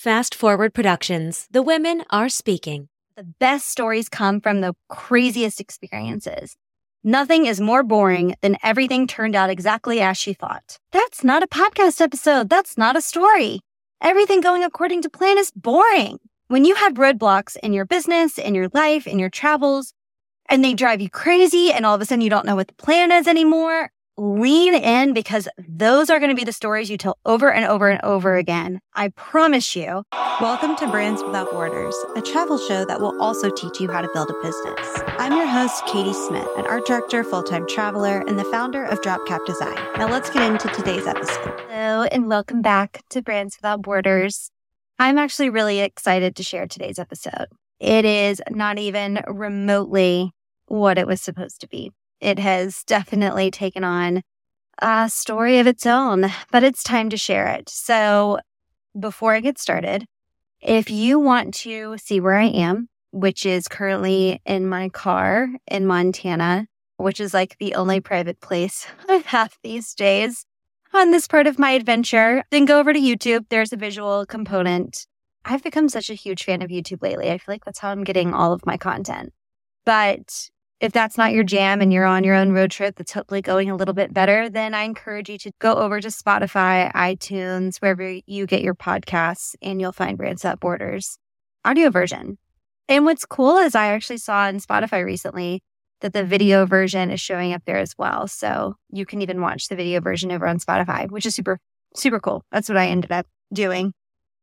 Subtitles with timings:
[0.00, 2.88] Fast Forward Productions, the women are speaking.
[3.16, 6.56] The best stories come from the craziest experiences.
[7.04, 10.78] Nothing is more boring than everything turned out exactly as she thought.
[10.90, 12.48] That's not a podcast episode.
[12.48, 13.60] That's not a story.
[14.00, 16.18] Everything going according to plan is boring.
[16.48, 19.92] When you have roadblocks in your business, in your life, in your travels,
[20.48, 22.82] and they drive you crazy and all of a sudden you don't know what the
[22.82, 23.90] plan is anymore,
[24.20, 27.88] lean in because those are going to be the stories you tell over and over
[27.88, 28.78] and over again.
[28.94, 30.02] I promise you.
[30.42, 34.10] Welcome to Brands Without Borders, a travel show that will also teach you how to
[34.12, 35.02] build a business.
[35.18, 39.00] I'm your host, Kadie Smith, an art director, full time traveler, and the founder of
[39.00, 39.78] Drop Cap Design.
[39.96, 41.58] Now let's get into today's episode.
[41.70, 44.50] Hello, and welcome back to Brands Without Borders.
[44.98, 47.46] I'm actually really excited to share today's episode.
[47.78, 50.32] It is not even remotely
[50.66, 51.90] what it was supposed to be
[52.20, 54.22] it has definitely taken on
[54.80, 57.68] a story of its own, but it's time to share it.
[57.68, 58.38] So
[58.98, 60.06] before I get started,
[60.60, 65.86] if you want to see where I am, which is currently in my car in
[65.86, 70.44] Montana, which is like the only private place I have these days
[70.92, 73.46] on this part of my adventure, then go over to YouTube.
[73.48, 75.06] There's a visual component.
[75.44, 77.30] I've become such a huge fan of YouTube lately.
[77.30, 79.32] I feel like that's how I'm getting all of my content.
[79.86, 83.42] But if that's not your jam and you're on your own road trip that's hopefully
[83.42, 87.76] going a little bit better, then I encourage you to go over to Spotify, iTunes,
[87.78, 91.18] wherever you get your podcasts, and you'll find Brands Without Borders
[91.66, 92.38] audio version.
[92.88, 95.62] And what's cool is I actually saw on Spotify recently
[96.00, 98.26] that the video version is showing up there as well.
[98.26, 101.58] So you can even watch the video version over on Spotify, which is super,
[101.94, 102.42] super cool.
[102.50, 103.92] That's what I ended up doing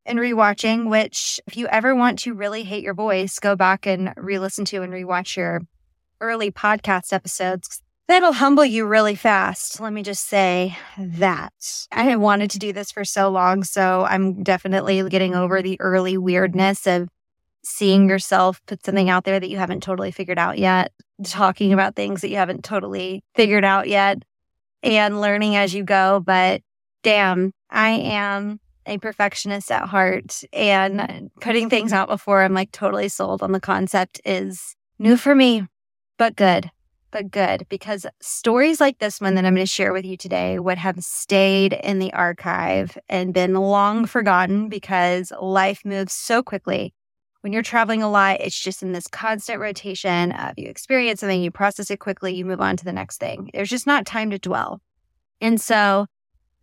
[0.05, 4.13] and rewatching, which if you ever want to really hate your voice, go back and
[4.15, 5.61] re listen to and rewatch your
[6.21, 7.81] early podcast episodes.
[8.07, 9.81] That'll humble you really fast.
[9.81, 11.87] Let me just say that.
[11.91, 15.79] I have wanted to do this for so long, so I'm definitely getting over the
[15.81, 17.09] early weirdness of
[17.65, 20.93] seeing yourself put something out there that you haven't totally figured out yet,
[21.25, 24.23] talking about things that you haven't totally figured out yet,
[24.83, 26.21] and learning as you go.
[26.25, 26.61] But
[27.03, 33.09] damn, I am a perfectionist at heart, and putting things out before I'm like totally
[33.09, 35.67] sold on the concept is new for me
[36.17, 36.71] but good,
[37.11, 40.59] but good because stories like this one that I'm going to share with you today
[40.59, 46.93] would have stayed in the archive and been long forgotten because life moves so quickly.
[47.41, 51.41] When you're traveling a lot, it's just in this constant rotation of you experience something,
[51.41, 53.49] you process it quickly, you move on to the next thing.
[53.53, 54.81] There's just not time to dwell.
[55.39, 56.07] And so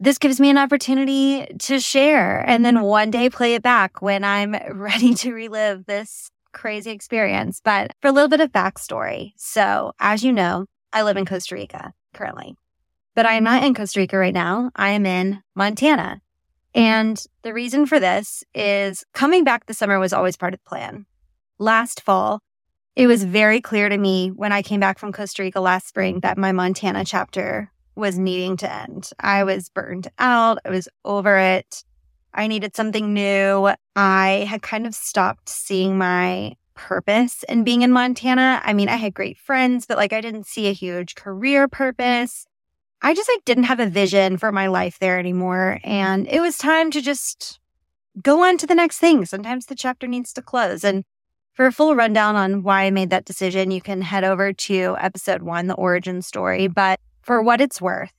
[0.00, 4.24] this gives me an opportunity to share and then one day play it back when
[4.24, 7.60] I'm ready to relive this crazy experience.
[7.62, 9.32] But for a little bit of backstory.
[9.36, 12.56] So, as you know, I live in Costa Rica currently,
[13.14, 14.70] but I am not in Costa Rica right now.
[14.74, 16.20] I am in Montana.
[16.74, 20.68] And the reason for this is coming back this summer was always part of the
[20.68, 21.06] plan.
[21.58, 22.40] Last fall,
[22.96, 26.20] it was very clear to me when I came back from Costa Rica last spring
[26.20, 29.10] that my Montana chapter was needing to end.
[29.20, 30.58] I was burned out.
[30.64, 31.84] I was over it.
[32.34, 33.70] I needed something new.
[33.94, 38.60] I had kind of stopped seeing my purpose in being in Montana.
[38.64, 42.46] I mean, I had great friends, but like I didn't see a huge career purpose.
[43.00, 45.78] I just like didn't have a vision for my life there anymore.
[45.84, 47.60] And it was time to just
[48.20, 49.24] go on to the next thing.
[49.24, 50.84] Sometimes the chapter needs to close.
[50.84, 51.04] And
[51.52, 54.96] for a full rundown on why I made that decision, you can head over to
[54.98, 56.66] episode one, the origin story.
[56.66, 58.12] But for what it's worth,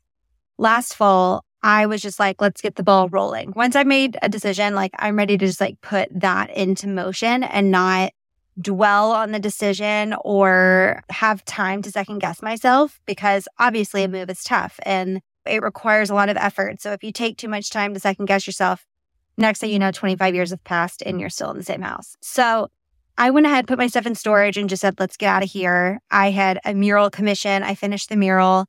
[0.57, 3.51] last fall, I was just like, let's get the ball rolling.
[3.55, 7.41] Once I made a decision, like I'm ready to just like put that into motion
[7.41, 8.11] and not
[8.61, 14.29] dwell on the decision or have time to second guess myself because obviously a move
[14.29, 16.83] is tough and it requires a lot of effort.
[16.83, 18.85] So if you take too much time to second guess yourself,
[19.35, 22.15] next thing you know, 25 years have passed and you're still in the same house.
[22.21, 22.69] So
[23.17, 25.49] I went ahead, put my stuff in storage and just said, let's get out of
[25.49, 25.99] here.
[26.11, 27.63] I had a mural commission.
[27.63, 28.67] I finished the mural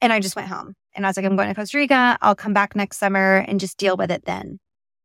[0.00, 0.74] and I just went home.
[0.94, 2.18] And I was like, I'm going to Costa Rica.
[2.20, 4.58] I'll come back next summer and just deal with it then.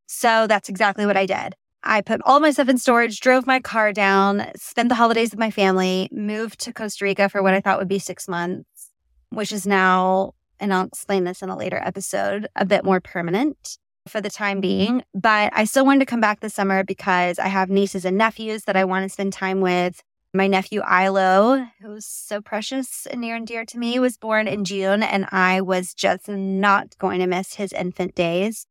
[0.08, 1.56] So that's exactly what I did.
[1.84, 5.40] I put all my stuff in storage, drove my car down, spent the holidays with
[5.40, 8.92] my family, moved to Costa Rica for what I thought would be six months,
[9.30, 13.78] which is now, and I'll explain this in a later episode, a bit more permanent
[14.08, 15.04] for the time being.
[15.14, 18.64] But I still wanted to come back this summer because I have nieces and nephews
[18.64, 20.02] that I want to spend time with.
[20.38, 24.66] My nephew Ilo, who's so precious and near and dear to me, was born in
[24.66, 28.68] June, and I was just not going to miss his infant days.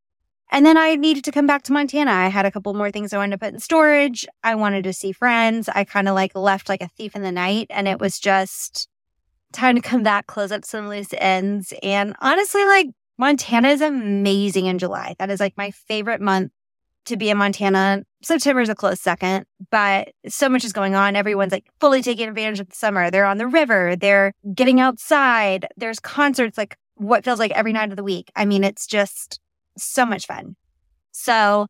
[0.53, 2.13] And then I needed to come back to Montana.
[2.13, 4.29] I had a couple more things I wanted to put in storage.
[4.45, 5.69] I wanted to see friends.
[5.69, 8.89] I kind of like left like a thief in the night, and it was just
[9.53, 11.75] time to come back, close up some loose ends.
[11.83, 15.17] And honestly, like Montana is amazing in July.
[15.19, 16.53] That is like my favorite month
[17.07, 18.03] to be in Montana.
[18.23, 21.17] September is a close second, but so much is going on.
[21.17, 23.11] Everyone's like fully taking advantage of the summer.
[23.11, 27.91] They're on the river, they're getting outside, there's concerts like what feels like every night
[27.91, 28.31] of the week.
[28.37, 29.41] I mean, it's just
[29.77, 30.57] so much fun.
[31.13, 31.67] So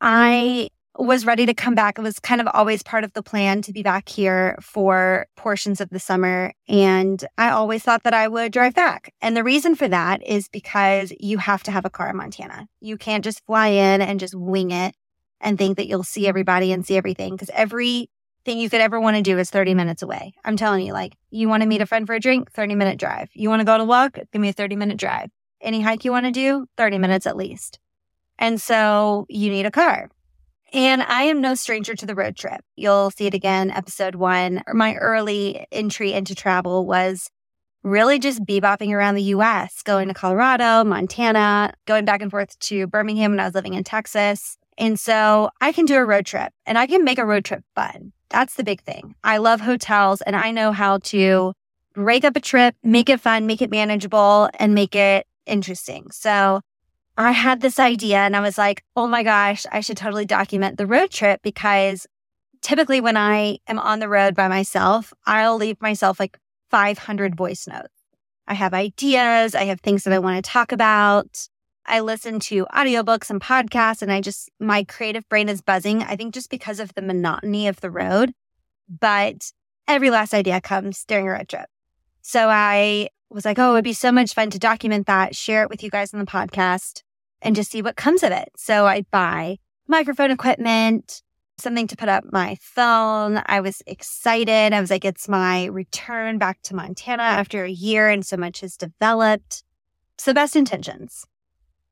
[0.00, 1.98] I was ready to come back.
[1.98, 5.80] It was kind of always part of the plan to be back here for portions
[5.80, 6.52] of the summer.
[6.68, 9.12] And I always thought that I would drive back.
[9.20, 12.66] And the reason for that is because you have to have a car in Montana.
[12.80, 14.94] You can't just fly in and just wing it
[15.40, 18.08] and think that you'll see everybody and see everything because everything
[18.46, 20.34] you could ever want to do is 30 minutes away.
[20.44, 22.98] I'm telling you, like, you want to meet a friend for a drink, 30 minute
[22.98, 23.28] drive.
[23.34, 25.30] You want to go to walk, give me a 30 minute drive.
[25.60, 27.78] Any hike you want to do, 30 minutes at least.
[28.38, 30.10] And so you need a car.
[30.76, 32.60] And I am no stranger to the road trip.
[32.76, 34.62] You'll see it again, episode one.
[34.74, 37.30] My early entry into travel was
[37.82, 42.86] really just bebopping around the US, going to Colorado, Montana, going back and forth to
[42.88, 44.58] Birmingham when I was living in Texas.
[44.76, 47.64] And so I can do a road trip and I can make a road trip
[47.74, 48.12] fun.
[48.28, 49.14] That's the big thing.
[49.24, 51.54] I love hotels and I know how to
[51.94, 56.10] break up a trip, make it fun, make it manageable, and make it interesting.
[56.10, 56.60] So
[57.18, 60.76] I had this idea and I was like, oh my gosh, I should totally document
[60.76, 62.06] the road trip because
[62.60, 66.38] typically when I am on the road by myself, I'll leave myself like
[66.70, 67.88] 500 voice notes.
[68.46, 71.48] I have ideas, I have things that I want to talk about.
[71.86, 76.02] I listen to audiobooks and podcasts and I just, my creative brain is buzzing.
[76.02, 78.32] I think just because of the monotony of the road,
[78.88, 79.52] but
[79.88, 81.68] every last idea comes during a road trip.
[82.20, 85.70] So I was like, oh, it'd be so much fun to document that, share it
[85.70, 87.02] with you guys on the podcast
[87.46, 88.48] and just see what comes of it.
[88.56, 91.22] So I buy microphone equipment,
[91.58, 93.40] something to put up my phone.
[93.46, 94.72] I was excited.
[94.72, 98.60] I was like, it's my return back to Montana after a year and so much
[98.60, 99.62] has developed.
[100.18, 101.24] So best intentions.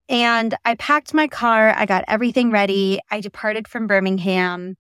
[0.09, 1.73] And I packed my car.
[1.75, 2.99] I got everything ready.
[3.11, 4.77] I departed from Birmingham.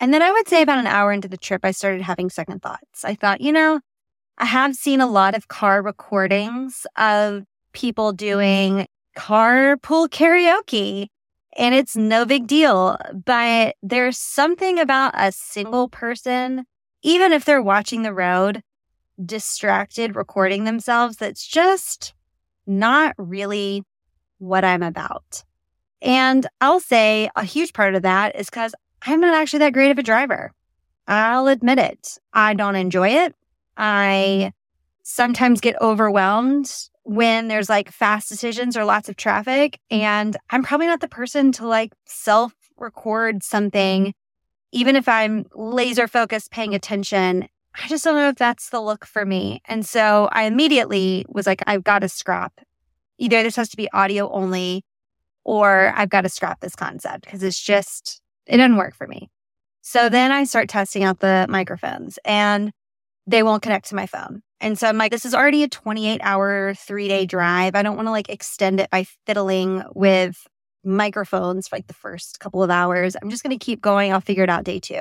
[0.00, 2.62] And then I would say about an hour into the trip, I started having second
[2.62, 3.04] thoughts.
[3.04, 3.80] I thought, you know,
[4.38, 8.86] I have seen a lot of car recordings of people doing
[9.16, 11.08] carpool karaoke
[11.56, 12.96] and it's no big deal.
[13.24, 16.64] But there's something about a single person,
[17.02, 18.62] even if they're watching the road,
[19.24, 22.14] distracted recording themselves, that's just
[22.66, 23.82] not really
[24.38, 25.42] what I'm about.
[26.02, 29.90] And I'll say a huge part of that is because I'm not actually that great
[29.90, 30.52] of a driver.
[31.08, 32.18] I'll admit it.
[32.32, 33.34] I don't enjoy it.
[33.76, 34.52] I
[35.02, 36.70] sometimes get overwhelmed
[37.06, 39.78] when there's like fast decisions or lots of traffic.
[39.90, 44.12] And I'm probably not the person to like self record something,
[44.72, 47.48] even if I'm laser focused paying attention.
[47.80, 49.62] I just don't know if that's the look for me.
[49.66, 52.60] And so I immediately was like, I've got to scrap.
[53.18, 54.84] Either this has to be audio only
[55.44, 59.30] or I've got to scrap this concept because it's just, it doesn't work for me.
[59.80, 62.72] So then I start testing out the microphones and
[63.28, 64.42] they won't connect to my phone.
[64.60, 67.28] And so I'm like, this is already a 28 hour, three day mm-hmm.
[67.28, 67.74] drive.
[67.74, 70.46] I don't want to like extend it by fiddling with
[70.84, 73.16] microphones for like the first couple of hours.
[73.20, 74.12] I'm just going to keep going.
[74.12, 75.00] I'll figure it out day two.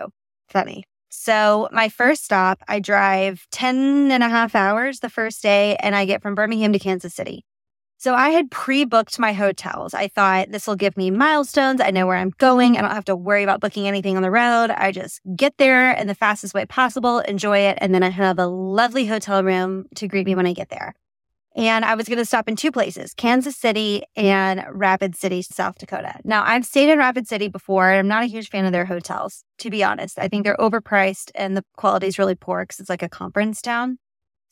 [0.50, 0.84] Funny.
[1.10, 5.96] So my first stop, I drive 10 and a half hours the first day and
[5.96, 7.46] I get from Birmingham to Kansas City.
[7.98, 9.94] So I had pre booked my hotels.
[9.94, 11.82] I thought this will give me milestones.
[11.82, 12.78] I know where I'm going.
[12.78, 14.70] I don't have to worry about booking anything on the road.
[14.70, 18.38] I just get there in the fastest way possible, enjoy it, and then I have
[18.38, 20.94] a lovely hotel room to greet me when I get there.
[21.56, 25.78] And I was going to stop in two places, Kansas City and Rapid City, South
[25.78, 26.20] Dakota.
[26.25, 27.94] Now, I've stayed in Rapid City before.
[27.94, 30.20] I'm not a huge fan of their hotels, to be honest.
[30.20, 33.62] I think they're overpriced and the quality is really poor because it's like a conference
[33.62, 34.00] town.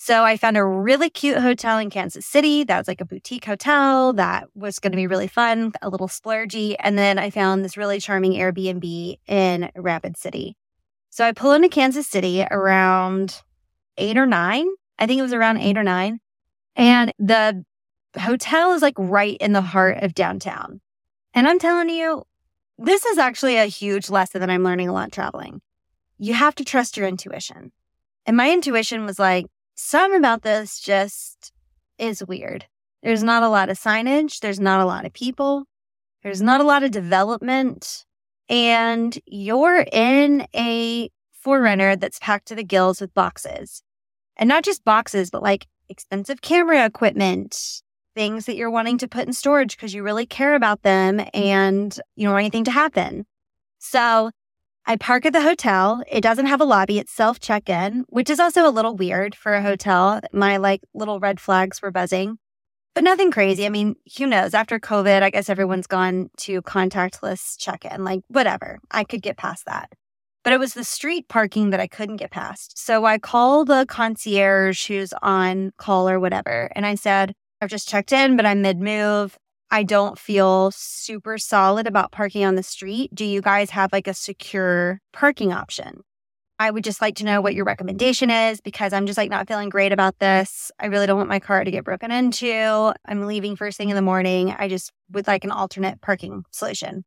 [0.05, 3.45] So I found a really cute hotel in Kansas City that was like a boutique
[3.45, 6.75] hotel that was going to be really fun, a little splurgy.
[6.77, 10.57] And then I found this really charming Airbnb in Rapid City.
[11.09, 13.43] So I pull into Kansas City around
[13.97, 14.67] eight or nine.
[14.99, 16.19] I think it was around eight or nine.
[16.75, 17.63] And the
[18.19, 20.81] hotel is like right in the heart of downtown.
[21.33, 22.23] And I'm telling you,
[22.77, 25.61] this is actually a huge lesson that I'm learning a lot traveling.
[26.17, 27.71] You have to trust your intuition.
[28.25, 31.51] And my intuition was like, something about this just
[31.97, 32.65] is weird.
[33.01, 34.39] There's not a lot of signage.
[34.39, 35.65] There's not a lot of people.
[36.23, 38.05] There's not a lot of development.
[38.49, 41.09] And you're in a
[41.45, 43.83] 4Runner that's packed to the gills with boxes.
[44.37, 47.81] And not just boxes, but like expensive camera equipment,
[48.15, 51.99] things that you're wanting to put in storage because you really care about them and
[52.15, 53.25] you don't want anything to happen.
[53.79, 54.31] So
[54.85, 56.03] I park at the hotel.
[56.11, 56.99] It doesn't have a lobby.
[56.99, 60.19] It's self check in, which is also a little weird for a hotel.
[60.33, 62.37] My like little red flags were buzzing.
[62.95, 63.65] but nothing crazy.
[63.65, 64.53] I mean, who knows?
[64.53, 68.79] After COVID, I guess everyone's gone to contactless check in, like whatever.
[68.91, 69.89] I could get past that.
[70.43, 72.77] But it was the street parking that I couldn't get past.
[72.77, 76.69] So I called the concierge who's on call or whatever.
[76.75, 79.37] And I said, I've just checked in, but I'm mid move.
[79.73, 83.09] I don't feel super solid about parking on the street.
[83.11, 86.01] Do you guys have like a secure parking option?
[86.59, 89.47] I would just like to know what your recommendation is because I'm just like not
[89.47, 90.71] feeling great about this.
[90.79, 92.93] I really don't want my car to get broken into.
[93.07, 94.51] I'm leaving first thing in the morning.
[94.55, 97.03] I just would like an alternate parking solution.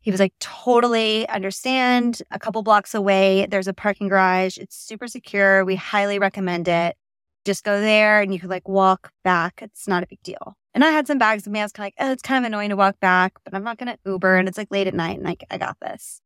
[0.00, 2.22] He was like, totally understand.
[2.30, 4.56] A couple blocks away, there's a parking garage.
[4.56, 5.64] It's super secure.
[5.64, 6.96] We highly recommend it.
[7.44, 9.62] Just go there and you could like walk back.
[9.62, 10.56] It's not a big deal.
[10.74, 11.60] And I had some bags with me.
[11.60, 13.62] I was kind of like, oh, it's kind of annoying to walk back, but I'm
[13.62, 16.20] not going to Uber and it's like late at night and like, I got this.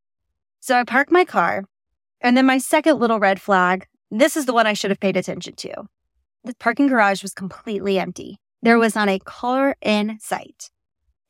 [0.60, 1.64] So I parked my car
[2.20, 5.16] and then my second little red flag, this is the one I should have paid
[5.16, 5.88] attention to.
[6.44, 8.38] The parking garage was completely empty.
[8.62, 10.70] There was not a car in sight.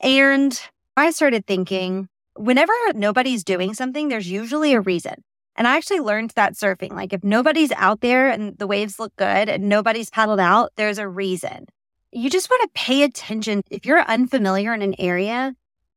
[0.00, 0.58] And
[0.96, 5.24] I started thinking, whenever nobody's doing something, there's usually a reason.
[5.56, 6.92] And I actually learned that surfing.
[6.92, 10.98] Like if nobody's out there and the waves look good and nobody's paddled out, there's
[10.98, 11.66] a reason.
[12.10, 13.62] You just want to pay attention.
[13.70, 15.54] If you're unfamiliar in an area,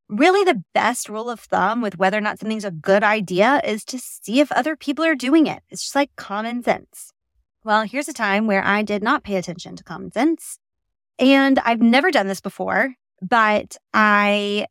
[0.10, 3.86] really the best rule of thumb with whether or not something's a good idea is
[3.86, 5.64] to see if other people are doing it.
[5.70, 7.14] It's just like common sense.
[7.64, 10.58] Well, here's a time where I did not pay attention to common sense.
[11.18, 14.68] And I've never done this before, but I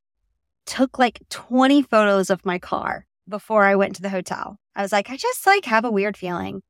[0.66, 4.58] took like 20 photos of my car before I went to the hotel.
[4.76, 6.62] I was like, I just like have a weird feeling.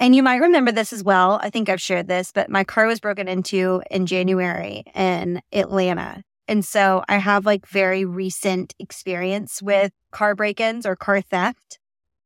[0.00, 1.38] And you might remember this as well.
[1.42, 6.22] I think I've shared this, but my car was broken into in January in Atlanta.
[6.48, 11.78] And so I have like very recent experience with car break ins or car theft.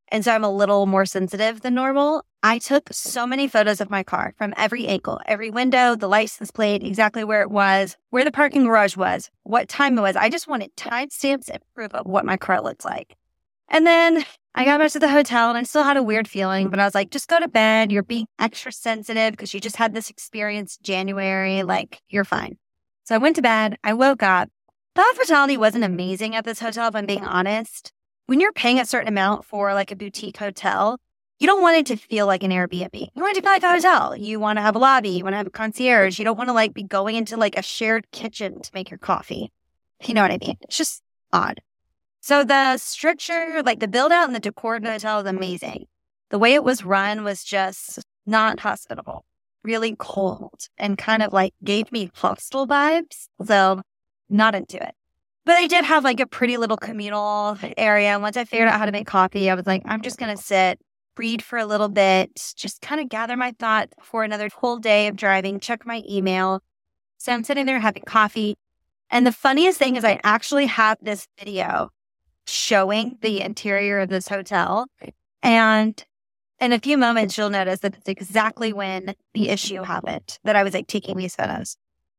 [0.08, 2.24] And so I'm a little more sensitive than normal.
[2.44, 6.52] I took so many photos of my car from every angle, every window, the license
[6.52, 10.14] plate, exactly where it was, where the parking garage was, what time it was.
[10.14, 13.16] I just wanted timestamps and proof of what my car looked like.
[13.68, 14.24] And then
[14.56, 16.84] I got back to the hotel and I still had a weird feeling, but I
[16.84, 17.90] was like, just go to bed.
[17.90, 21.64] You're being extra sensitive because you just had this experience January.
[21.64, 22.56] Like, you're fine.
[23.02, 23.78] So I went to bed.
[23.82, 24.48] I woke up.
[24.94, 27.92] The hospitality wasn't amazing at this hotel, if I'm being honest.
[28.26, 31.00] When you're paying a certain amount for like a boutique hotel,
[31.40, 32.94] you don't want it to feel like an Airbnb.
[32.94, 34.16] You want it to feel like a hotel.
[34.16, 35.08] You want to have a lobby.
[35.08, 36.16] You want to have a concierge.
[36.20, 38.98] You don't want to like be going into like a shared kitchen to make your
[38.98, 39.50] coffee.
[40.04, 40.58] You know what I mean?
[40.60, 41.60] It's just odd.
[42.24, 45.84] So the structure, like the build out and the decor of the hotel is amazing.
[46.30, 49.26] The way it was run was just not hospitable
[49.62, 53.26] really cold and kind of like gave me hostel vibes.
[53.44, 53.82] So
[54.30, 54.94] not into it.
[55.44, 58.14] But I did have like a pretty little communal area.
[58.14, 60.34] And once I figured out how to make coffee, I was like, I'm just going
[60.34, 60.80] to sit,
[61.18, 65.08] read for a little bit, just kind of gather my thoughts for another whole day
[65.08, 66.62] of driving, check my email.
[67.18, 68.56] So I'm sitting there having coffee.
[69.10, 71.90] And the funniest thing is, I actually have this video
[72.46, 73.46] showing the mm-hmm.
[73.46, 74.86] interior of this hotel.
[75.42, 76.02] And
[76.60, 80.62] in a few moments, you'll notice that it's exactly when the issue happened that I
[80.62, 81.76] was like taking these photos.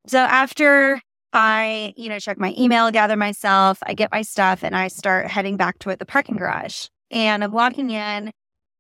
[0.08, 1.02] So after
[1.34, 5.28] I, you know, check my email, gather myself, I get my stuff, and I start
[5.28, 6.88] heading back to the parking garage.
[7.12, 8.32] And I'm walking in.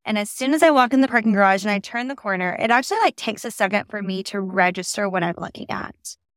[0.05, 2.55] And as soon as I walk in the parking garage and I turn the corner,
[2.59, 5.95] it actually like takes a second for me to register what I'm looking at.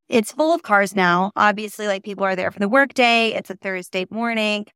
[0.08, 1.32] It's full of cars now.
[1.36, 3.34] Obviously, like people are there for the workday.
[3.34, 4.66] It's a Thursday morning.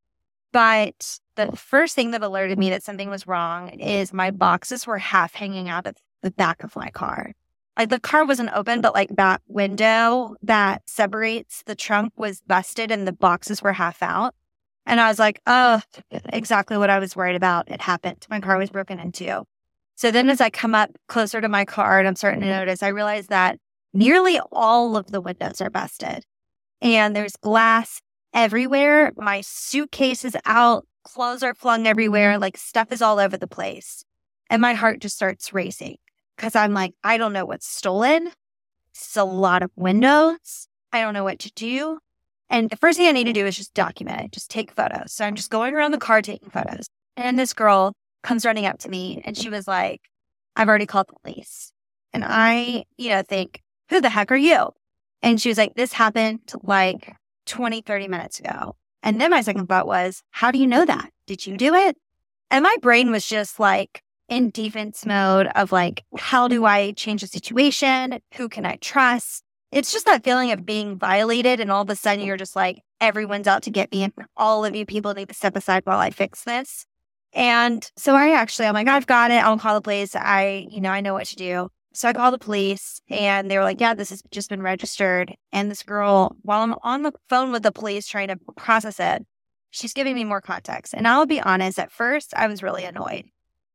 [0.53, 4.99] But the first thing that alerted me that something was wrong is my boxes were
[4.99, 7.33] half hanging out of the back of my car.
[7.79, 12.91] Like the car wasn't open, but like that window that separates the trunk was busted
[12.91, 14.35] and the boxes were half out.
[14.85, 15.81] And I was like, oh,
[16.11, 17.71] exactly what I was worried about.
[17.71, 18.27] It happened.
[18.29, 19.45] My car was broken into.
[19.95, 22.83] So then as I come up closer to my car and I'm starting to notice,
[22.83, 23.59] I realize that
[23.95, 26.25] nearly all of the windows are busted
[26.81, 28.03] and there's glass
[28.35, 29.13] everywhere.
[29.17, 32.43] My suitcase is out, clothes are flung everywhere, mm-hmm.
[32.43, 34.05] like stuff is all over the place.
[34.51, 35.97] And my heart just starts racing
[36.37, 38.31] because I'm like, I don't know what's stolen.
[38.91, 40.69] It's a lot of windows.
[40.93, 41.99] I don't know what to do.
[42.51, 45.13] And the first thing I need to do is just document it, just take photos.
[45.13, 46.87] So I'm just going around the car taking photos.
[47.17, 50.03] And this girl comes running up to me and she was like,
[50.55, 51.73] I've already called the police.
[52.13, 54.69] And I, you know, think, who the heck are you?
[55.23, 57.15] And she was like, this happened like
[57.47, 58.77] 20, 30 minutes ago.
[59.03, 61.11] And then my second thought was, how do you know that?
[61.27, 61.97] Did you do it?
[62.51, 67.23] And my brain was just like in defense mode of like, how do I change
[67.23, 68.21] the situation?
[68.35, 69.43] Who can I trust?
[69.73, 71.61] It's just that feeling of being violated.
[71.61, 74.05] And all of a sudden you're just like, everyone's out to get me.
[74.05, 76.87] And all of you people need to step aside while I fix this.
[77.33, 79.43] And so I actually, I'm like, I've got it.
[79.43, 80.15] I'll call the police.
[80.15, 81.71] I, you know, I know what to do.
[81.95, 85.35] So I called the police and they were like, yeah, this has just been registered.
[85.53, 89.27] And this girl, while I'm on the phone with the police trying to process it,
[89.71, 90.95] she's giving me more context.
[90.95, 93.25] And I'll be honest, at first, I was really annoyed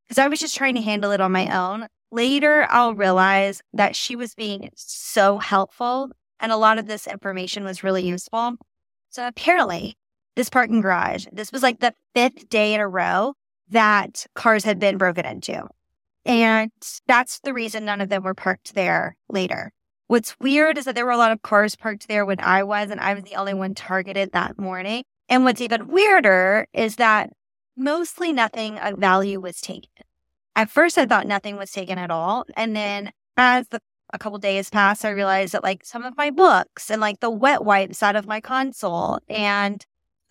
[0.06, 1.86] because I was just trying to handle it on my own.
[2.10, 6.10] Later, I'll realize that she was being so helpful
[6.40, 8.54] and a lot of this information was really useful.
[9.10, 9.96] So apparently,
[10.36, 13.34] this parking garage, this was like the fifth day in a row
[13.70, 15.66] that cars had been broken into.
[16.28, 16.70] And
[17.06, 19.72] that's the reason none of them were parked there later.
[20.08, 22.90] What's weird is that there were a lot of cars parked there when I was,
[22.90, 25.04] and I was the only one targeted that morning.
[25.28, 27.30] And what's even weirder is that
[27.76, 29.88] mostly nothing of value was taken.
[30.54, 32.44] At first, I thought nothing was taken at all.
[32.56, 33.80] And then as the
[34.12, 37.30] a couple days passed, I realized that like some of my books and like the
[37.30, 39.84] wet wipes out of my console and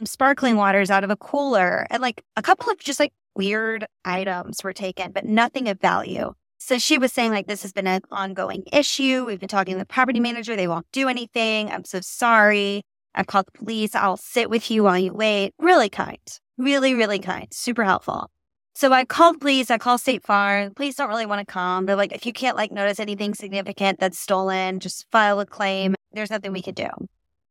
[0.04, 4.64] sparkling waters out of a cooler and like a couple of just like weird items
[4.64, 6.34] were taken, but nothing of value.
[6.58, 9.26] So she was saying, like, this has been an ongoing issue.
[9.26, 10.56] We've been talking to the property manager.
[10.56, 11.70] They won't do anything.
[11.70, 12.82] I'm so sorry.
[13.14, 13.96] I've called the police.
[13.96, 15.54] I'll sit with you while you wait.
[15.60, 16.20] Really kind.
[16.58, 17.48] Really, really kind.
[17.52, 18.30] Super helpful.
[18.74, 19.72] So I called police.
[19.72, 20.74] I called State Farm.
[20.74, 21.86] Police don't really want to come.
[21.86, 25.96] They're like, if you can't like notice anything significant that's stolen, just file a claim.
[26.12, 26.90] There's nothing we could do.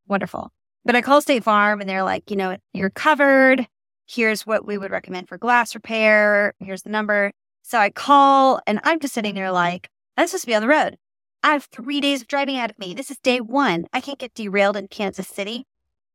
[0.08, 0.50] Wonderful.
[0.84, 3.66] But I called State Farm and they're like, you know, you're covered
[4.06, 6.54] here's what we would recommend for glass repair.
[6.58, 7.32] Here's the number.
[7.62, 10.68] So I call and I'm just sitting there like, I'm supposed to be on the
[10.68, 10.96] road.
[11.42, 12.94] I have three days of driving out of me.
[12.94, 13.86] This is day one.
[13.92, 15.66] I can't get derailed in Kansas City.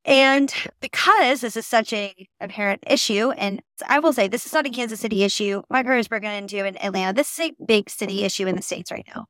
[0.03, 4.65] And because this is such a apparent issue, and I will say this is not
[4.65, 5.61] a Kansas City issue.
[5.69, 7.13] My car is broken into in Atlanta.
[7.13, 9.25] This is a big city issue in the States right now.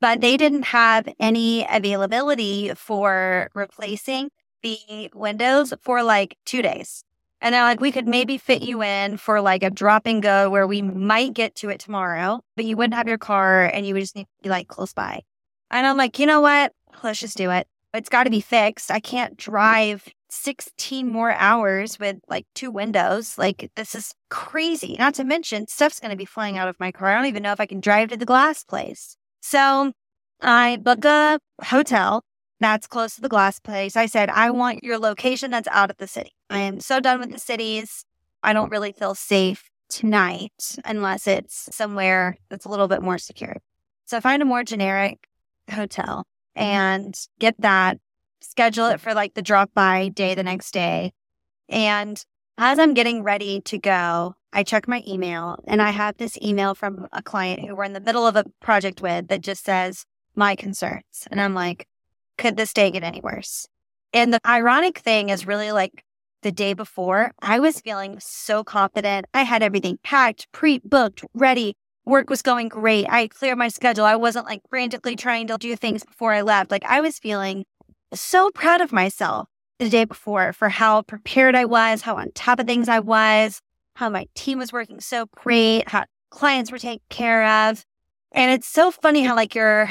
[0.00, 4.30] But they didn't have any availability for replacing
[4.62, 7.04] the windows for like two days.
[7.40, 10.50] And they're like, we could maybe fit you in for like a drop and go
[10.50, 13.94] where we might get to it tomorrow, but you wouldn't have your car and you
[13.94, 15.22] would just need to be like close by.
[15.70, 16.72] And I'm like, you know what?
[17.02, 17.68] Let's just do it.
[17.94, 18.90] It's got to be fixed.
[18.90, 23.38] I can't drive 16 more hours with like two windows.
[23.38, 24.96] Like, this is crazy.
[24.98, 27.08] Not to mention, stuff's going to be flying out of my car.
[27.08, 29.16] I don't even know if I can drive to the glass place.
[29.40, 29.92] So
[30.40, 32.24] I book a hotel
[32.60, 33.96] that's close to the glass place.
[33.96, 36.32] I said, I want your location that's out of the city.
[36.50, 38.04] I am so done with the cities.
[38.42, 43.56] I don't really feel safe tonight unless it's somewhere that's a little bit more secure.
[44.04, 45.28] So I find a more generic
[45.70, 47.98] hotel and get that,
[48.40, 51.12] schedule it for like the drop by day the next day.
[51.68, 52.22] And
[52.56, 56.74] as I'm getting ready to go, I check my email and I have this email
[56.74, 60.06] from a client who we're in the middle of a project with that just says,
[60.34, 61.26] my concerns.
[61.30, 61.86] And I'm like,
[62.38, 63.66] could this day get any worse?
[64.12, 66.04] And the ironic thing is really like
[66.42, 69.26] the day before, I was feeling so confident.
[69.34, 71.74] I had everything packed, pre booked, ready.
[72.04, 73.06] Work was going great.
[73.08, 74.04] I cleared my schedule.
[74.04, 76.70] I wasn't like frantically trying to do things before I left.
[76.70, 77.64] Like I was feeling
[78.14, 79.48] so proud of myself
[79.78, 83.60] the day before for how prepared I was, how on top of things I was,
[83.96, 87.84] how my team was working so great, how clients were taken care of.
[88.32, 89.90] And it's so funny how like your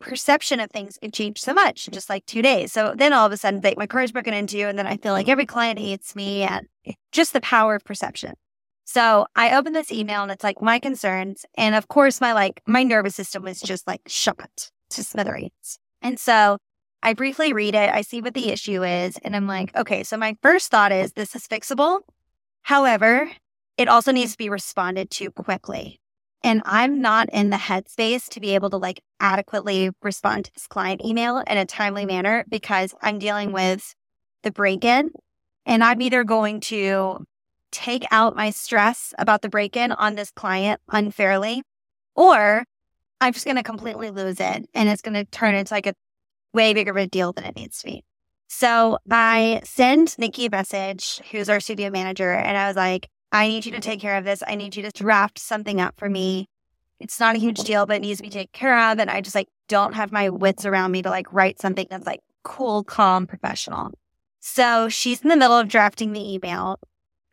[0.00, 2.72] perception of things can change so much in just like two days.
[2.72, 4.96] So then all of a sudden, like, my car is broken into, and then I
[4.96, 6.66] feel like every client hates me, and
[7.12, 8.34] just the power of perception.
[8.84, 12.62] So I open this email, and it's like my concerns, and of course, my like
[12.66, 15.78] my nervous system was just like shot to smithereens.
[16.00, 16.58] And so
[17.02, 20.04] I briefly read it, I see what the issue is, and I'm like, okay.
[20.04, 22.00] So my first thought is this is fixable.
[22.62, 23.30] However,
[23.76, 26.00] it also needs to be responded to quickly.
[26.44, 30.66] And I'm not in the headspace to be able to like adequately respond to this
[30.66, 33.94] client email in a timely manner because I'm dealing with
[34.42, 35.10] the break in.
[35.66, 37.24] And I'm either going to
[37.70, 41.62] take out my stress about the break in on this client unfairly,
[42.14, 42.64] or
[43.20, 45.94] I'm just going to completely lose it and it's going to turn into like a
[46.54, 48.04] way bigger of a deal than it needs to be.
[48.48, 53.48] So I send Nikki a message, who's our studio manager, and I was like, I
[53.48, 54.42] need you to take care of this.
[54.46, 56.46] I need you to draft something up for me.
[57.00, 58.98] It's not a huge deal, but it needs to be taken care of.
[58.98, 62.06] And I just like don't have my wits around me to like write something that's
[62.06, 63.92] like cool, calm, professional.
[64.40, 66.80] So she's in the middle of drafting the email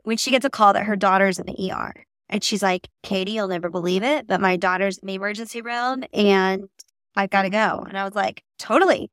[0.04, 1.94] when she gets a call that her daughter's in the ER.
[2.30, 6.04] And she's like, Kadie, you'll never believe it, but my daughter's in the emergency room
[6.14, 6.68] and
[7.16, 7.86] I've got to go.
[7.88, 9.10] And I was like, totally.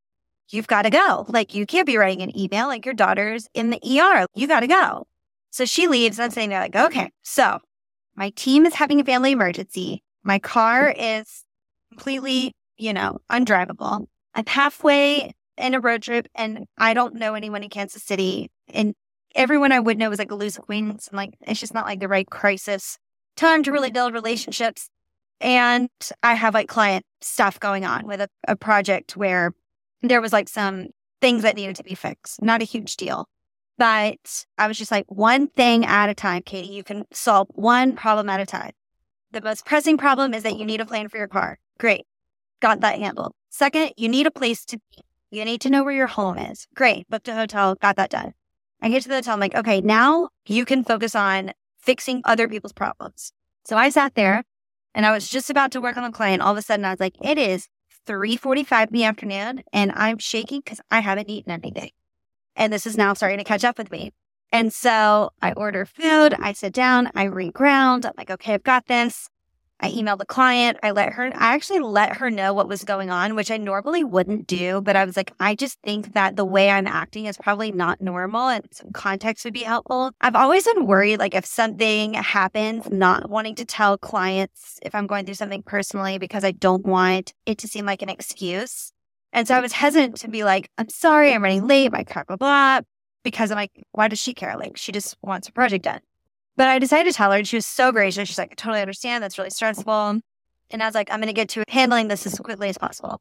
[0.51, 1.25] You've got to go.
[1.29, 2.66] Like, you can't be writing an email.
[2.66, 4.27] Like, your daughter's in the ER.
[4.35, 5.07] You got to go.
[5.53, 6.19] So she leaves.
[6.19, 7.59] I'm saying, like, okay, so
[8.17, 10.03] my team is having a family emergency.
[10.25, 11.01] My car hmm.
[11.01, 11.45] is
[11.91, 14.07] completely, you know, undrivable.
[14.35, 18.51] I'm halfway in a road trip and I don't know anyone in Kansas City.
[18.73, 18.95] And
[19.35, 21.09] everyone I would know is like a loose acquaintance.
[21.09, 22.99] And like, it's just not like the right crisis
[23.37, 24.88] time to really build relationships.
[25.38, 25.91] And
[26.23, 29.53] I have like client stuff going on with a, a project where
[30.01, 30.88] there was like some
[31.21, 32.41] things that needed to be fixed.
[32.41, 33.29] Not a huge deal.
[33.79, 36.73] But I was just like, one thing at a time, Kadie.
[36.73, 38.73] You can solve one problem at a time.
[39.33, 41.59] The most pressing problem is that you need a plan for your car.
[41.79, 42.07] Great.
[42.61, 43.33] Got that handled.
[43.51, 45.03] Second, you need a place to be.
[45.31, 46.67] You need to know where your home is.
[46.75, 47.09] Great.
[47.09, 47.75] Booked a hotel.
[47.77, 48.35] Got that done.
[48.83, 49.35] I get to the hotel.
[49.35, 53.33] I'm like, okay, now you can focus on fixing other people's problems.
[53.65, 54.45] So I sat there
[54.95, 56.43] and I was just about to work on the client.
[56.43, 57.69] All of a sudden I was like, it is
[58.07, 61.91] 3.45 in the afternoon and I'm shaking because I haven't eaten anything.
[62.57, 64.12] And this is now starting to catch up with me.
[64.53, 68.05] And so I order food, I sit down, I reground.
[68.05, 69.29] I'm like, okay, I've got this.
[69.83, 70.79] I email the client.
[70.83, 74.05] I let her, I actually let her know what was going on, which I normally
[74.05, 74.81] wouldn't do.
[74.81, 78.01] But I was like, I just think that the way I'm acting is probably not
[78.01, 80.12] normal and some context would be helpful.
[80.21, 85.09] I've always been worried, like, if something happens, not wanting to tell clients if I'm
[85.09, 88.92] going through something personally because I don't want it to seem like an excuse.
[89.33, 92.25] And so I was hesitant to be like, I'm sorry, I'm running late, my car,
[92.27, 92.81] blah, blah,
[93.23, 94.57] because I'm like, why does she care?
[94.57, 96.01] Like, she just wants a project done.
[96.57, 98.29] But I decided to tell her, and she was so gracious.
[98.29, 99.25] She's like, I totally understand.
[99.25, 100.21] That's really stressful.
[100.71, 103.21] And I was like, I'm going to get to handling this as quickly as possible.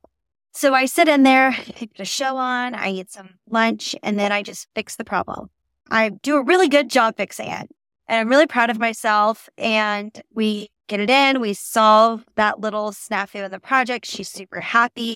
[0.54, 4.20] So I sit in there, I put a show on, I eat some lunch, and
[4.20, 5.50] then I just fix the problem.
[5.90, 7.70] I do a really good job fixing it.
[8.08, 9.48] And I'm really proud of myself.
[9.58, 14.06] And we get it in, we solve that little snafu in the project.
[14.06, 15.16] She's super happy.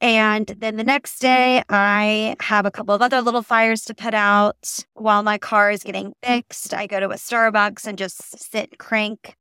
[0.00, 4.14] And then the next day, I have a couple of other little fires to put
[4.14, 6.72] out while my car is getting fixed.
[6.72, 9.34] I go to a Starbucks and just sit and crank.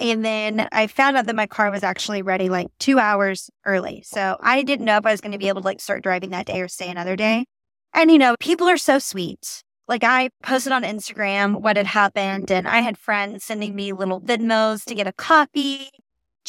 [0.00, 4.02] And then I found out that my car was actually ready like two hours early.
[4.04, 6.30] So I didn't know if I was going to be able to like start driving
[6.30, 7.44] that day or stay another day.
[7.92, 9.62] And you know, people are so sweet.
[9.86, 14.20] Like I posted on Instagram what had happened, and I had friends sending me little
[14.20, 15.90] Venmos to get a coffee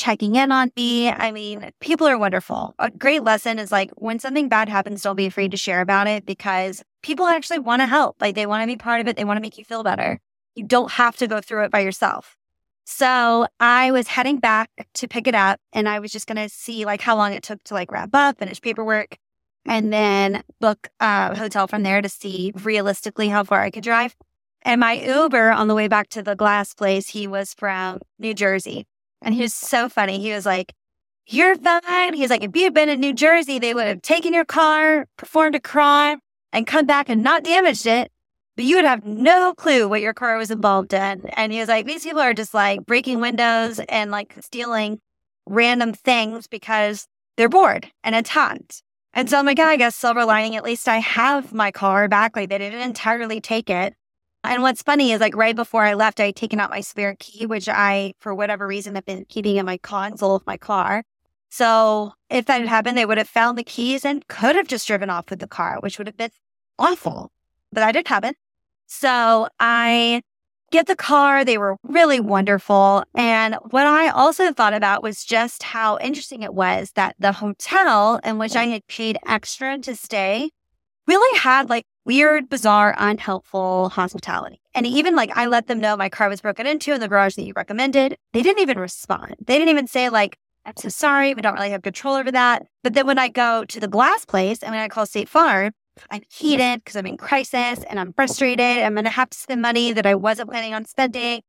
[0.02, 1.10] checking in on me.
[1.10, 2.74] I mean, people are wonderful.
[2.80, 6.08] A great lesson is like when something bad happens, don't be afraid to share about
[6.08, 8.16] it because people actually want to help.
[8.20, 10.20] Like they want to be part of it, they want to make you feel better.
[10.56, 12.36] You don't have to go through it by yourself.
[12.84, 16.50] So I was heading back to pick it up and I was just going to
[16.50, 19.18] see like how long it took to like wrap up, finish paperwork,
[19.66, 24.16] and then book a hotel from there to see realistically how far I could drive.
[24.64, 28.34] And my Uber on the way back to the glass place, he was from New
[28.34, 28.88] Jersey.
[29.22, 30.20] And he was so funny.
[30.20, 30.74] He was like,
[31.28, 32.14] You're fine.
[32.14, 35.08] He's like, If you had been in New Jersey, they would have taken your car,
[35.18, 36.20] performed a crime,
[36.52, 38.12] and come back and not damaged it.
[38.56, 41.26] But you would have no clue what your car was involved in.
[41.34, 45.00] And he was like, These people are just like breaking windows and like stealing
[45.46, 47.08] random things because
[47.38, 48.82] they're bored and it's hot.
[49.14, 52.36] And so I'm like, I guess silver lining, at least I have my car back.
[52.36, 53.94] Like they didn't entirely take it.
[54.44, 57.16] And what's funny is like right before I left, I had taken out my spare
[57.20, 61.04] key, which I, for whatever reason, have been keeping in my console of my car.
[61.50, 64.88] So if that had happened, they would have found the keys and could have just
[64.88, 66.32] driven off with the car, which would have been
[66.80, 67.32] awful.
[67.72, 68.34] But that didn't happen.
[68.88, 70.22] So I
[70.72, 71.46] get the car.
[71.46, 73.04] They were really wonderful.
[73.14, 78.20] And what I also thought about was just how interesting it was that the hotel
[78.24, 80.50] in which I had paid extra to stay
[81.06, 84.62] really had like weird, bizarre, unhelpful hospitality.
[84.74, 87.36] And even like I let them know my car was broken into in the garage
[87.36, 88.18] that you recommended.
[88.34, 89.36] They didn't even respond.
[89.46, 91.34] They didn't even say like, I'm so sorry.
[91.34, 92.66] We don't really have control over that.
[92.84, 95.72] But then when I go to the glass place and when I call State Farm,
[96.10, 98.84] I'm heated because I'm in crisis and I'm frustrated.
[98.84, 101.42] I'm going to have to spend money that I wasn't planning on spending.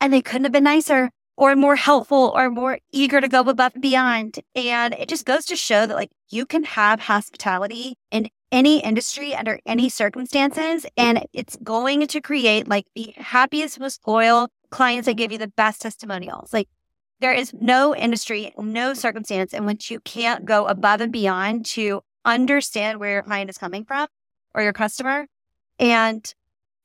[0.00, 3.74] And they couldn't have been nicer or more helpful or more eager to go above
[3.74, 4.40] and beyond.
[4.54, 9.34] And it just goes to show that like you can have hospitality in any industry
[9.34, 10.86] under any circumstances.
[10.96, 15.48] And it's going to create like the happiest, most loyal clients that give you the
[15.48, 16.52] best testimonials.
[16.52, 16.68] Like
[17.20, 22.02] there is no industry, no circumstance in which you can't go above and beyond to
[22.24, 24.08] understand where your client is coming from
[24.54, 25.26] or your customer
[25.78, 26.34] and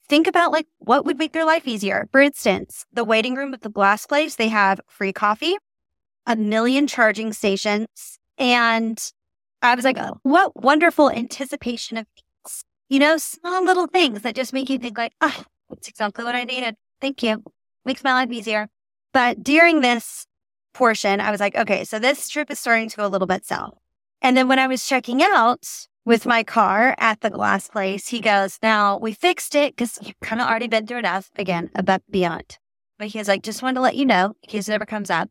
[0.07, 2.07] think about like what would make their life easier.
[2.11, 5.55] For instance, the waiting room at the glass place, they have free coffee,
[6.25, 9.11] a million charging stations, and
[9.61, 12.63] I was like, oh, what wonderful anticipation of things.
[12.89, 16.35] You know, small little things that just make you think like, oh, that's exactly what
[16.35, 16.75] I needed.
[16.99, 17.43] Thank you.
[17.85, 18.69] Makes my life easier.
[19.13, 20.25] But during this
[20.73, 23.45] portion, I was like, okay, so this trip is starting to go a little bit
[23.45, 23.77] south.
[24.21, 25.67] And then when I was checking out
[26.05, 30.19] with my car at the glass place, he goes, now we fixed it because you've
[30.21, 32.57] kind of already been through enough again, above beyond.
[32.97, 35.09] But he was like, just wanted to let you know in case it ever comes
[35.09, 35.29] up.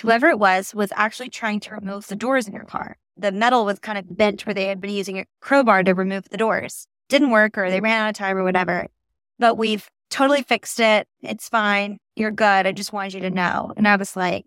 [0.00, 3.64] Whoever it was was actually trying to remove the doors in your car the metal
[3.64, 6.86] was kind of bent where they had been using a crowbar to remove the doors.
[7.08, 8.86] Didn't work or they ran out of time or whatever.
[9.38, 11.06] But we've totally fixed it.
[11.22, 11.98] It's fine.
[12.16, 12.66] You're good.
[12.66, 13.72] I just wanted you to know.
[13.76, 14.46] And I was like,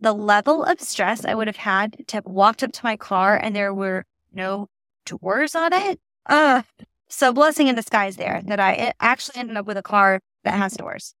[0.00, 3.36] the level of stress I would have had to have walked up to my car
[3.36, 4.68] and there were no
[5.04, 6.00] doors on it.
[6.26, 6.62] Uh,
[7.08, 10.74] so blessing in disguise there that I actually ended up with a car that has
[10.74, 11.14] doors.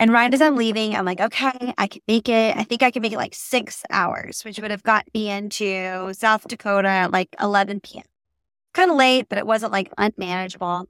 [0.00, 2.56] And right as I'm leaving, I'm like, okay, I can make it.
[2.56, 6.14] I think I can make it like six hours, which would have got me into
[6.14, 8.04] South Dakota at like 11 p.m.
[8.72, 10.88] Kind of late, but it wasn't like unmanageable.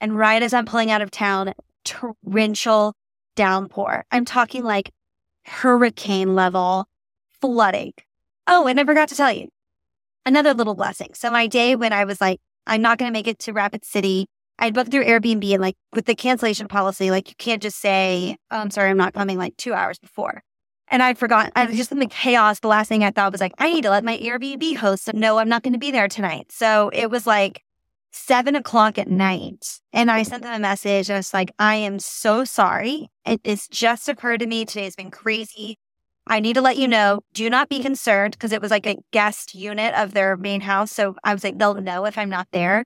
[0.00, 2.94] And right as I'm pulling out of town, torrential
[3.36, 4.04] downpour.
[4.10, 4.90] I'm talking like
[5.44, 6.88] hurricane level
[7.40, 7.92] flooding.
[8.48, 9.48] Oh, and I forgot to tell you
[10.26, 11.10] another little blessing.
[11.14, 13.84] So my day when I was like, I'm not going to make it to Rapid
[13.84, 14.26] City,
[14.58, 18.36] I booked through Airbnb and like with the cancellation policy, like you can't just say,
[18.50, 20.42] oh, I'm sorry, I'm not coming like two hours before.
[20.88, 22.60] And I'd forgotten, I was just in the chaos.
[22.60, 25.38] The last thing I thought was like, I need to let my Airbnb host know
[25.38, 26.50] I'm not going to be there tonight.
[26.50, 27.62] So it was like
[28.10, 29.80] seven o'clock at night.
[29.92, 31.10] And I sent them a message.
[31.10, 33.10] I was like, I am so sorry.
[33.26, 34.64] It just occurred to me.
[34.64, 35.76] Today's been crazy.
[36.26, 38.98] I need to let you know, do not be concerned because it was like a
[39.12, 40.92] guest unit of their main house.
[40.92, 42.84] So I was like, they'll know if I'm not there.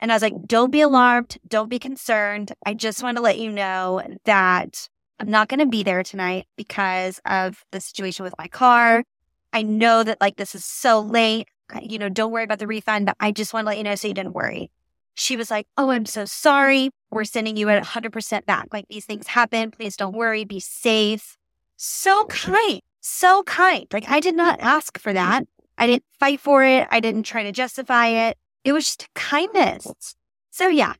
[0.00, 1.38] And I was like, don't be alarmed.
[1.46, 2.52] Don't be concerned.
[2.64, 6.46] I just want to let you know that I'm not going to be there tonight
[6.56, 9.04] because of the situation with my car.
[9.52, 11.48] I know that like this is so late
[11.82, 13.94] you know, don't worry about the refund, but I just want to let you know
[13.94, 14.70] so you didn't worry.
[15.14, 16.90] She was like, Oh, I'm so sorry.
[17.10, 18.68] We're sending you at 100% back.
[18.72, 19.70] Like these things happen.
[19.70, 20.44] Please don't worry.
[20.44, 21.36] Be safe.
[21.76, 22.80] So kind.
[23.00, 23.86] So kind.
[23.92, 25.44] Like I did not ask for that.
[25.76, 26.88] I didn't fight for it.
[26.90, 28.38] I didn't try to justify it.
[28.68, 30.14] It was just kindness.
[30.50, 30.92] So yeah,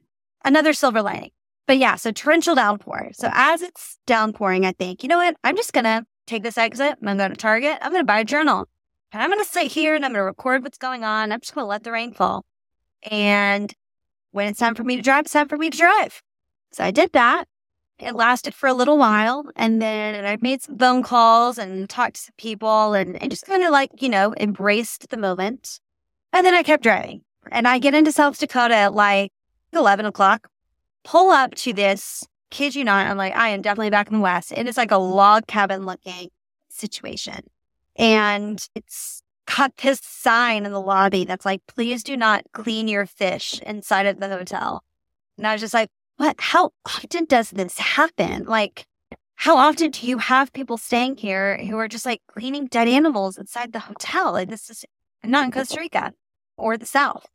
[0.42, 1.32] another silver lining.
[1.66, 3.10] But yeah, so torrential downpour.
[3.12, 5.36] So as it's downpouring, I think, you know what?
[5.44, 6.96] I'm just to take this exit.
[7.04, 7.76] I'm going to Target.
[7.82, 8.68] I'm to buy a journal.
[9.12, 11.30] And I'm to sit here and I'm to record what's going on.
[11.30, 12.46] I'm just to let the rain fall.
[13.02, 13.74] And
[14.30, 16.22] when it's time for me to drive, it's time for me to drive.
[16.72, 17.48] So I did that.
[17.98, 19.44] It lasted for a little while.
[19.56, 23.44] And then I made some phone calls and talked to some people and, and just
[23.44, 25.80] kind of like, you know, embraced the moment.
[26.32, 27.24] And then I kept driving.
[27.50, 29.32] And I get into South Dakota at like
[29.72, 30.48] 11 o'clock,
[31.04, 34.20] pull up to this, kid you not, I'm like, I am definitely back in the
[34.20, 34.52] West.
[34.54, 36.28] And it's like a log cabin looking
[36.68, 37.40] situation.
[37.96, 39.22] And it's
[39.56, 44.06] got this sign in the lobby that's like, please do not clean your fish inside
[44.06, 44.82] of the hotel.
[45.36, 46.36] And I was just like, what?
[46.38, 48.44] How often does this happen?
[48.44, 48.86] Like,
[49.36, 53.38] how often do you have people staying here who are just like cleaning dead animals
[53.38, 54.32] inside the hotel?
[54.32, 54.84] Like, this is
[55.22, 56.12] not in Costa Rica
[56.56, 57.26] or the South.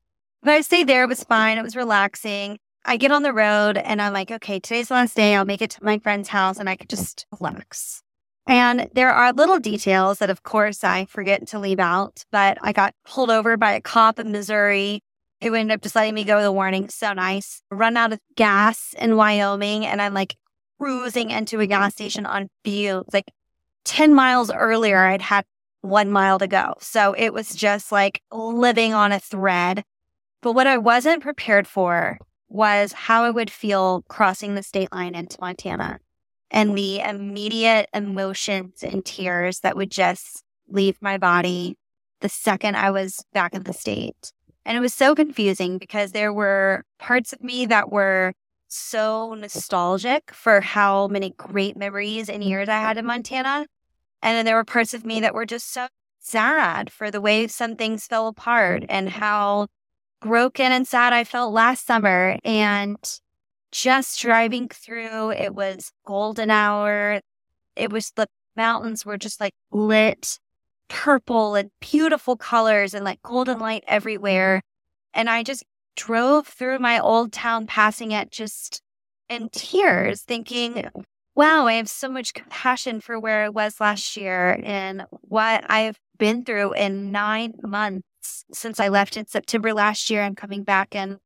[0.43, 1.03] But I stayed there.
[1.03, 1.57] It was fine.
[1.57, 2.59] It was relaxing.
[2.85, 5.35] I get on the road and I'm like, okay, today's the last day.
[5.35, 8.01] I'll make it to my friend's house and I could just relax.
[8.45, 12.73] And there are little details that, of course, I forget to leave out, but I
[12.73, 15.01] got pulled over by a cop in Missouri
[15.41, 16.89] who ended up just letting me go with a warning.
[16.89, 17.61] So nice.
[17.71, 20.35] Run out of gas in Wyoming, and I'm like
[20.77, 23.13] cruising into a gas station on Butte.
[23.13, 23.31] Like
[23.85, 25.45] 10 miles earlier, I'd had
[25.79, 26.73] one mile to go.
[26.79, 29.83] So it was just like living on a thread.
[30.43, 35.15] But what I wasn't prepared for was how I would feel crossing the state line
[35.15, 35.99] into Montana
[36.51, 41.77] and the immediate emotions and tears that would just leave my body
[42.19, 44.33] the second I was back in the state.
[44.65, 48.33] And it was so confusing because there were parts of me that were
[48.67, 53.65] so nostalgic for how many great memories and years I had in Montana.
[54.21, 55.87] And then there were parts of me that were just so
[56.19, 59.67] sad for the way some things fell apart and how
[60.23, 62.37] broken and sad I felt last summer.
[62.43, 62.97] And
[63.73, 65.31] just driving through.
[65.31, 67.21] It was golden hour.
[67.75, 70.39] It was the mountains were just like lit
[70.87, 74.61] purple and beautiful colors and like golden light everywhere.
[75.13, 75.63] And I just
[75.95, 78.81] drove through my old town, passing it just
[79.27, 80.87] in tears, thinking,
[81.33, 85.97] wow, I have so much compassion for where I was last year and what I've
[86.19, 88.07] been through in nine months
[88.51, 90.23] since I left in September last year.
[90.23, 91.19] I'm coming back in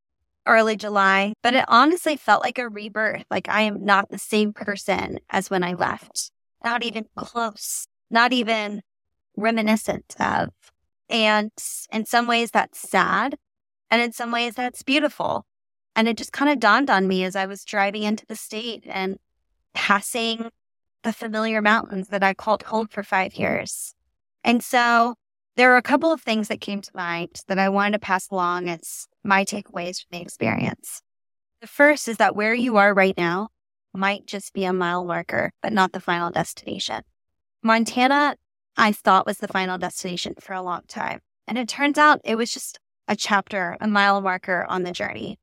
[0.45, 3.25] early July, but it honestly felt like a rebirth.
[3.29, 6.31] Like I am not the same person as when I left,
[6.63, 8.81] not even close, not even
[9.36, 10.49] reminiscent of.
[11.10, 11.51] And
[11.91, 13.38] in some ways, that's sad.
[13.89, 15.45] And in some ways, that's beautiful.
[15.95, 18.83] And it just kind of dawned on me as I was driving into the state
[18.88, 19.17] and
[19.73, 20.49] passing
[21.03, 23.93] the familiar mountains that I called home for five years.
[24.43, 25.15] And so
[25.58, 28.30] there are a couple of things that came to mind that I wanted to pass
[28.30, 31.02] along as my takeaways from the experience.
[31.62, 33.50] The first is that where you are right now
[33.91, 37.02] might just be a mile marker, but not the final destination.
[37.63, 38.36] Montana,
[38.78, 41.22] I thought was the final destination for a long time.
[41.48, 45.39] And it turns out it was just a chapter, a mile marker on the journey.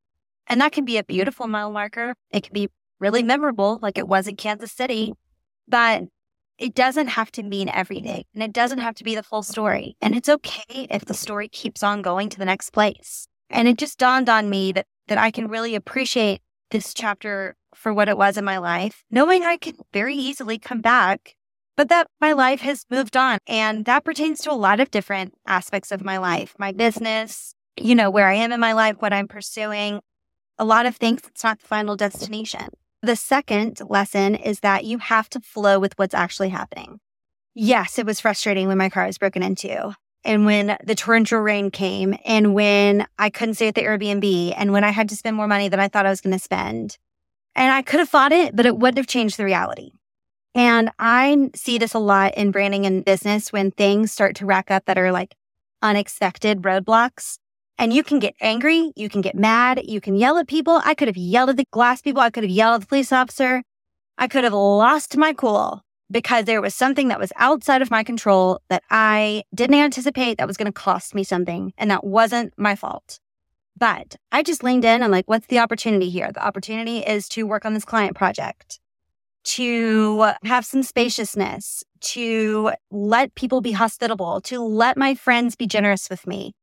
[0.46, 2.14] And that can be a beautiful mile marker.
[2.30, 2.68] It can be
[3.00, 5.12] really memorable, like it was in Kansas City.
[5.66, 6.04] But
[6.58, 9.96] it doesn't have to mean everything and it doesn't have to be the full story.
[10.00, 13.26] And it's okay if the story keeps on going to the next place.
[13.50, 16.40] And it just dawned on me that, that I can really appreciate
[16.70, 20.80] this chapter for what it was in my life, knowing I can very easily come
[20.80, 21.34] back,
[21.76, 23.38] but that my life has moved on.
[23.46, 27.94] And that pertains to a lot of different aspects of my life, my business, you
[27.94, 30.00] know, where I am in my life, what I'm pursuing.
[30.58, 32.68] A lot of things, it's not the final destination.
[33.04, 37.00] The second lesson is that you have to flow with what's actually happening.
[37.54, 41.70] Yes, it was frustrating when my car was broken into and when the torrential rain
[41.70, 45.36] came and when I couldn't stay at the Airbnb and when I had to spend
[45.36, 46.96] more money than I thought I was going to spend.
[47.54, 49.90] And I could have fought it, but it wouldn't have changed the reality.
[50.54, 54.70] And I see this a lot in branding and business when things start to rack
[54.70, 55.36] up that are like
[55.82, 57.36] unexpected roadblocks.
[57.78, 60.80] And you can get angry, you can get mad, you can yell at people.
[60.84, 63.12] I could have yelled at the glass people, I could have yelled at the police
[63.12, 63.62] officer.
[64.16, 68.04] I could have lost my cool because there was something that was outside of my
[68.04, 71.72] control that I didn't anticipate that was going to cost me something.
[71.76, 73.18] And that wasn't my fault.
[73.76, 75.02] But I just leaned in.
[75.02, 76.30] I'm like, what's the opportunity here?
[76.32, 78.78] The opportunity is to work on this client project,
[79.44, 86.08] to have some spaciousness, to let people be hospitable, to let my friends be generous
[86.08, 86.54] with me,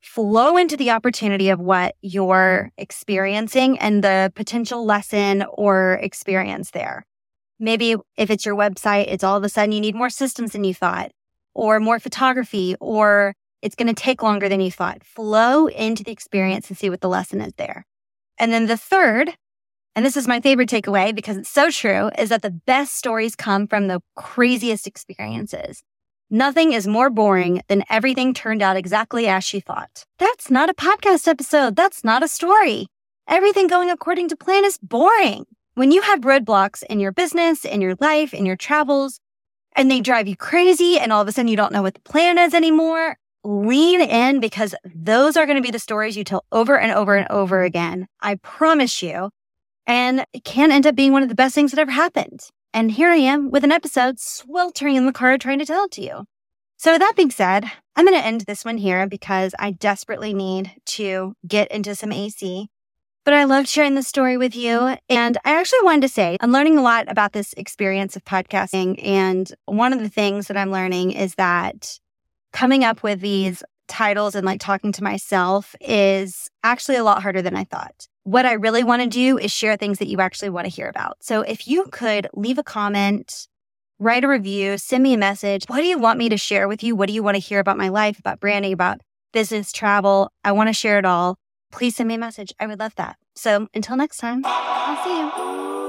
[0.00, 7.06] flow into the opportunity of what you're experiencing and the potential lesson or experience there.
[7.58, 10.64] Maybe if it's your website, it's all of a sudden you need more systems than
[10.64, 11.10] you thought,
[11.54, 15.04] or more photography, or it's going to take longer than you thought.
[15.04, 17.84] Flow into the experience and see what the lesson is there.
[18.38, 19.36] And then the third,
[19.94, 23.36] and this is my favorite takeaway because it's so true, is that the best stories
[23.36, 25.82] come from the craziest experiences.
[26.32, 30.04] Nothing is more boring than everything turned out exactly as she thought.
[30.20, 31.74] That's not a podcast episode.
[31.74, 32.86] That's not a story.
[33.26, 35.46] Everything going according to plan is boring.
[35.74, 39.18] When you have roadblocks in your business, in your life, in your travels,
[39.74, 42.00] and they drive you crazy and all of a sudden you don't know what the
[42.00, 46.44] plan is anymore, lean in because those are going to be the stories you tell
[46.52, 48.06] over and over and over again.
[48.20, 49.30] I promise you.
[49.84, 52.50] And it can end up being one of the best things that ever happened.
[52.72, 55.90] And here I am with an episode sweltering in the car trying to tell it
[55.92, 56.24] to you.
[56.76, 57.64] So, with that being said,
[57.96, 62.12] I'm going to end this one here because I desperately need to get into some
[62.12, 62.68] AC.
[63.24, 64.96] But I loved sharing this story with you.
[65.08, 69.04] And I actually wanted to say I'm learning a lot about this experience of podcasting.
[69.04, 71.98] And one of the things that I'm learning is that
[72.52, 77.42] coming up with these titles and like talking to myself is actually a lot harder
[77.42, 78.08] than I thought.
[78.24, 80.88] What I really want to do is share things that you actually want to hear
[80.88, 81.16] about.
[81.20, 83.48] So if you could leave a comment,
[83.98, 85.64] write a review, send me a message.
[85.68, 86.94] What do you want me to share with you?
[86.94, 89.00] What do you want to hear about my life, about branding, about
[89.32, 90.30] business, travel?
[90.44, 91.38] I want to share it all.
[91.72, 92.52] Please send me a message.
[92.60, 93.16] I would love that.
[93.34, 95.79] So until next time, I'll see you.